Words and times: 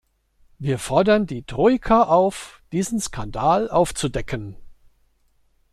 Wir 0.57 0.79
fordern 0.79 1.27
die 1.27 1.43
Troika 1.43 2.01
auf, 2.01 2.63
diesen 2.71 2.99
Skandal 2.99 3.69
aufzudecken! 3.69 4.55